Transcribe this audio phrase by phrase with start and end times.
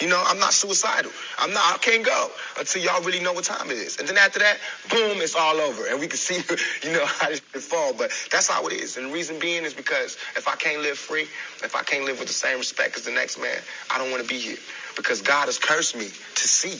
[0.00, 1.10] You know, I'm not suicidal.
[1.38, 3.98] I'm not, I can't go until y'all really know what time it is.
[3.98, 4.58] And then after that,
[4.90, 5.86] boom, it's all over.
[5.86, 6.36] And we can see,
[6.86, 7.92] you know, how can fall.
[7.92, 8.96] But that's how it is.
[8.96, 12.18] And the reason being is because if I can't live free, if I can't live
[12.18, 13.58] with the same respect as the next man,
[13.90, 14.58] I don't want to be here.
[14.96, 16.78] Because God has cursed me to see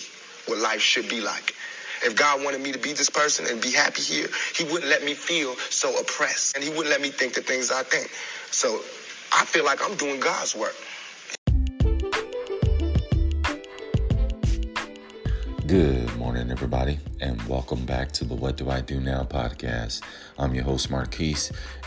[0.51, 1.55] what life should be like.
[2.05, 5.03] If God wanted me to be this person and be happy here, He wouldn't let
[5.05, 6.55] me feel so oppressed.
[6.55, 8.09] And He wouldn't let me think the things I think.
[8.53, 8.81] So
[9.33, 10.75] I feel like I'm doing God's work.
[15.69, 20.01] Good morning, everybody, and welcome back to the What Do I Do Now podcast.
[20.39, 21.37] I'm your host, Marquis,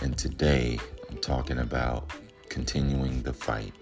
[0.04, 0.78] and today
[1.10, 2.12] I'm talking about
[2.48, 3.74] continuing the fight.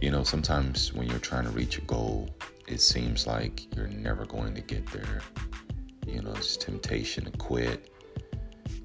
[0.00, 2.30] You know, sometimes when you're trying to reach a goal,
[2.68, 5.20] it seems like you're never going to get there.
[6.06, 7.90] You know, there's temptation to quit,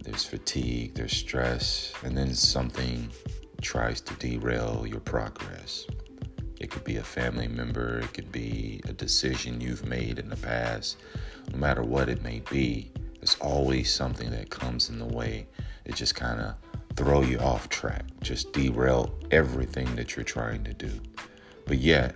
[0.04, 3.12] there's fatigue, there's stress, and then something
[3.62, 5.86] tries to derail your progress.
[6.62, 10.36] It could be a family member, it could be a decision you've made in the
[10.36, 10.98] past.
[11.52, 15.48] No matter what it may be, there's always something that comes in the way
[15.86, 16.54] that just kind of
[16.96, 20.92] throw you off track, just derail everything that you're trying to do.
[21.66, 22.16] But yet,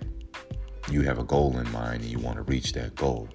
[0.92, 3.28] you have a goal in mind and you want to reach that goal.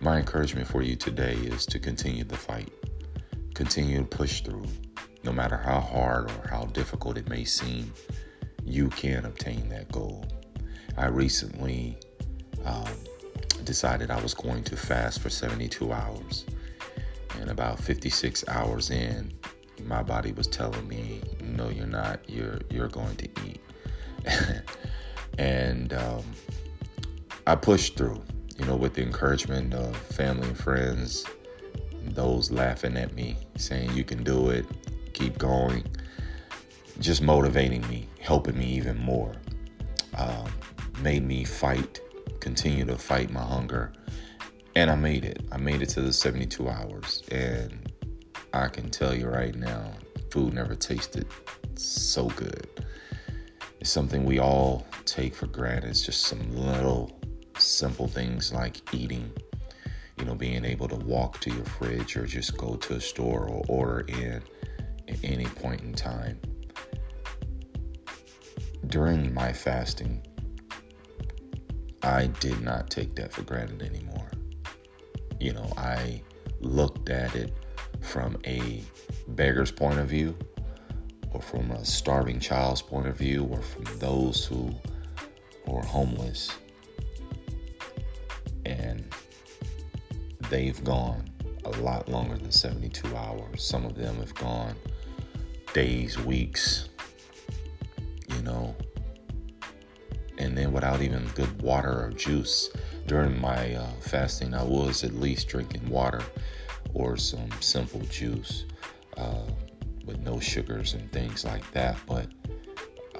[0.00, 2.70] My encouragement for you today is to continue the fight.
[3.54, 4.66] Continue to push through.
[5.24, 7.94] No matter how hard or how difficult it may seem,
[8.68, 10.24] you can obtain that goal.
[10.96, 11.98] I recently
[12.64, 12.92] um,
[13.64, 16.44] decided I was going to fast for 72 hours.
[17.40, 19.32] And about 56 hours in,
[19.84, 22.28] my body was telling me, "No, you're not.
[22.28, 23.60] You're you're going to eat."
[25.38, 26.24] and um,
[27.46, 28.22] I pushed through,
[28.58, 31.24] you know, with the encouragement of family and friends,
[32.02, 34.66] those laughing at me, saying, You can do it,
[35.14, 35.84] keep going,
[37.00, 39.32] just motivating me, helping me even more,
[40.16, 40.50] um,
[41.00, 42.00] made me fight,
[42.40, 43.92] continue to fight my hunger.
[44.74, 45.42] And I made it.
[45.50, 47.22] I made it to the 72 hours.
[47.30, 47.92] And
[48.52, 49.92] I can tell you right now,
[50.30, 51.26] food never tasted
[51.74, 52.66] so good.
[53.80, 55.90] It's something we all take for granted.
[55.90, 57.20] It's just some little
[57.58, 59.32] simple things like eating,
[60.18, 63.48] you know, being able to walk to your fridge or just go to a store
[63.48, 64.42] or order in
[65.08, 66.40] at any point in time.
[68.86, 70.22] During my fasting,
[72.02, 74.30] I did not take that for granted anymore.
[75.40, 76.22] You know, I
[76.60, 77.52] looked at it
[78.00, 78.82] from a
[79.28, 80.36] beggar's point of view
[81.32, 84.72] or from a starving child's point of view or from those who
[85.70, 86.50] are homeless
[88.64, 89.04] and
[90.50, 91.28] they've gone
[91.64, 94.74] a lot longer than 72 hours some of them have gone
[95.74, 96.88] days weeks
[98.38, 98.74] you know
[100.38, 102.70] and then without even good water or juice
[103.06, 106.22] during my uh, fasting i was at least drinking water
[106.94, 108.64] or some simple juice
[109.16, 109.46] uh,
[110.04, 111.96] with no sugars and things like that.
[112.06, 112.28] But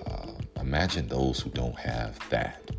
[0.06, 2.70] uh, imagine those who don't have that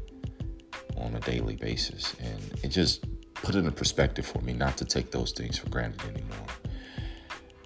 [0.97, 2.15] on a daily basis.
[2.19, 5.69] And it just put it in perspective for me not to take those things for
[5.69, 6.47] granted anymore.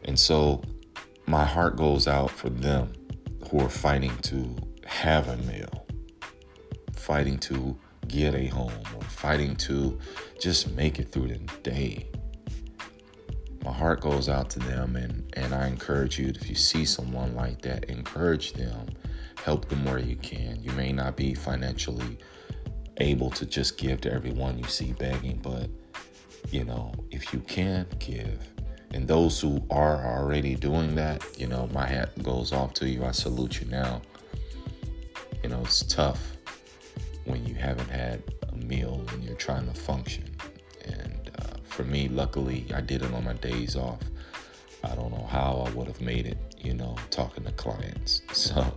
[0.05, 0.61] And so
[1.25, 2.91] my heart goes out for them
[3.47, 4.55] who are fighting to
[4.85, 5.85] have a meal,
[6.95, 7.77] fighting to
[8.07, 9.99] get a home, or fighting to
[10.39, 12.07] just make it through the day.
[13.63, 17.33] My heart goes out to them and and I encourage you if you see someone
[17.35, 18.89] like that encourage them.
[19.43, 20.61] Help them where you can.
[20.61, 22.17] You may not be financially
[22.97, 25.69] able to just give to everyone you see begging but
[26.51, 28.52] you know if you can give
[28.93, 33.03] and those who are already doing that you know my hat goes off to you
[33.03, 34.01] I salute you now
[35.43, 36.33] you know it's tough
[37.25, 38.21] when you haven't had
[38.51, 40.23] a meal and you're trying to function
[40.85, 43.99] And uh, for me, luckily, I did it on my days off.
[44.83, 48.21] I don't know how I would have made it, you know, talking to clients.
[48.33, 48.73] So,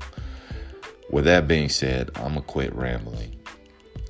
[1.11, 3.37] with that being said, I'm going to quit rambling.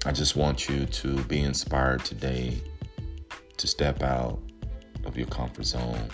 [0.04, 2.60] I just want you to be inspired today
[3.56, 4.38] to step out
[5.06, 6.08] of your comfort zone.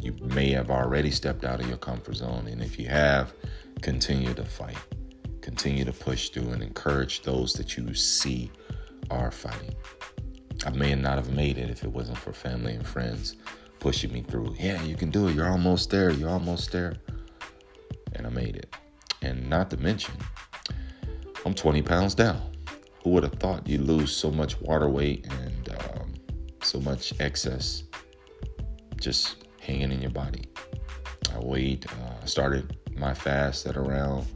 [0.00, 3.34] You may have already stepped out of your comfort zone, and if you have,
[3.80, 4.78] continue to fight.
[5.40, 8.50] Continue to push through and encourage those that you see
[9.10, 9.74] are fighting.
[10.64, 13.36] I may not have made it if it wasn't for family and friends
[13.80, 14.54] pushing me through.
[14.58, 15.34] Yeah, you can do it.
[15.34, 16.10] You're almost there.
[16.10, 16.94] You're almost there.
[18.14, 18.74] And I made it.
[19.22, 20.14] And not to mention,
[21.44, 22.40] I'm 20 pounds down.
[23.02, 26.14] Who would have thought you'd lose so much water weight and um,
[26.62, 27.82] so much excess
[29.02, 30.44] just hanging in your body?
[31.34, 34.26] I weighed, uh, started my fast at around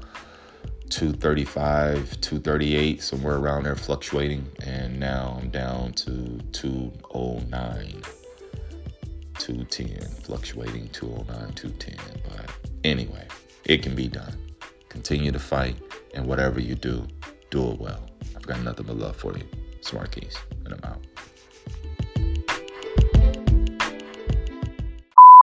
[0.91, 4.47] 235, 238, somewhere around there, fluctuating.
[4.65, 8.03] And now I'm down to 209,
[9.39, 11.97] 210, fluctuating 209, 210.
[12.25, 12.51] But
[12.85, 13.27] anyway,
[13.65, 14.37] it can be done.
[14.89, 15.77] Continue to fight,
[16.15, 17.07] and whatever you do,
[17.51, 18.09] do it well.
[18.35, 19.45] I've got nothing but love for you.
[19.81, 21.16] Smart Keys, and I'm out.